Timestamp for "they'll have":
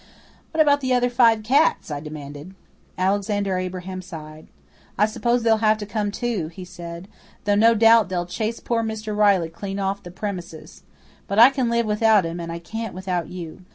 5.43-5.77